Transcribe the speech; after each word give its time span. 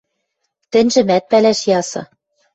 –Тӹньжӹмӓт 0.71 1.23
пӓлӓш 1.31 1.59
ясы. 1.79 2.01